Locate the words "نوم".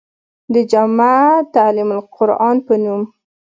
2.83-3.01